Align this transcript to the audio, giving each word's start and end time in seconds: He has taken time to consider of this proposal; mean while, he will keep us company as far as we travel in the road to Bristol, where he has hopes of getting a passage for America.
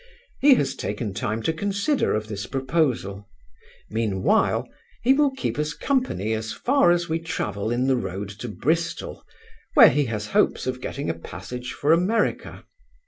He 0.39 0.55
has 0.55 0.73
taken 0.73 1.13
time 1.13 1.43
to 1.43 1.53
consider 1.53 2.15
of 2.15 2.25
this 2.27 2.47
proposal; 2.47 3.29
mean 3.87 4.23
while, 4.23 4.67
he 5.03 5.13
will 5.13 5.29
keep 5.29 5.59
us 5.59 5.75
company 5.75 6.33
as 6.33 6.53
far 6.53 6.89
as 6.89 7.07
we 7.07 7.19
travel 7.19 7.69
in 7.69 7.85
the 7.85 7.97
road 7.97 8.29
to 8.39 8.47
Bristol, 8.47 9.23
where 9.75 9.89
he 9.91 10.05
has 10.05 10.25
hopes 10.33 10.65
of 10.65 10.81
getting 10.81 11.07
a 11.11 11.13
passage 11.13 11.73
for 11.73 11.93
America. 11.93 12.65